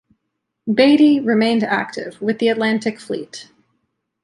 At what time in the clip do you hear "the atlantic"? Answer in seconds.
2.39-2.99